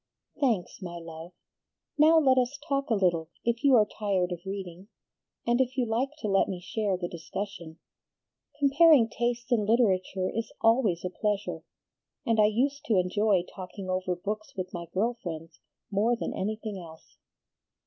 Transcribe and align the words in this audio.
"Thanks, 0.39 0.81
my 0.81 0.97
love. 0.97 1.33
Now 1.95 2.17
let 2.17 2.39
us 2.39 2.57
talk 2.67 2.89
a 2.89 2.95
little, 2.95 3.29
if 3.45 3.63
you 3.63 3.75
are 3.75 3.85
tired 3.85 4.31
of 4.31 4.41
reading, 4.47 4.87
and 5.45 5.61
if 5.61 5.77
you 5.77 5.85
like 5.85 6.09
to 6.21 6.27
let 6.27 6.49
me 6.49 6.59
share 6.59 6.97
the 6.97 7.07
discussion. 7.07 7.77
Comparing 8.57 9.07
tastes 9.07 9.51
in 9.51 9.63
literature 9.67 10.27
is 10.27 10.51
always 10.59 11.05
a 11.05 11.11
pleasure, 11.11 11.61
and 12.25 12.39
I 12.39 12.47
used 12.47 12.83
to 12.85 12.95
enjoy 12.97 13.43
talking 13.55 13.91
over 13.91 14.15
books 14.15 14.55
with 14.57 14.73
my 14.73 14.87
girl 14.91 15.19
friends 15.21 15.59
more 15.91 16.15
than 16.15 16.33
anything 16.33 16.79
else." 16.79 17.17